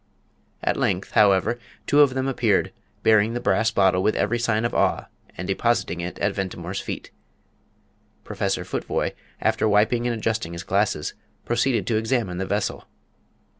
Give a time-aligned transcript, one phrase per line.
[0.63, 4.73] At length, however, two of them appeared, bearing the brass bottle with every sign of
[4.73, 5.05] awe,
[5.37, 7.11] and depositing it at Ventimore's feet.
[8.23, 11.13] Professor Futvoye, after wiping and adjusting his glasses,
[11.45, 12.87] proceeded to examine the vessel.